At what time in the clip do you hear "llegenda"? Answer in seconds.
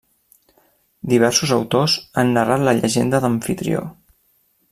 2.81-3.21